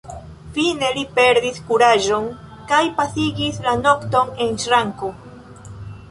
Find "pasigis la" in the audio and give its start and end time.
3.01-3.73